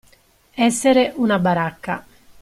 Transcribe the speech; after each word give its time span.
Essere 0.55 1.13
una 1.17 1.37
baracca. 1.37 2.03